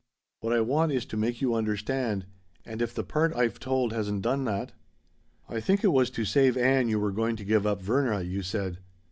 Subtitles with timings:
[0.39, 2.25] What I want is to make you understand,
[2.65, 4.71] and if the part I've told hasn't done that
[5.47, 8.41] "'I think it was to save Ann you were going to give up Verna,' you
[8.41, 8.79] said.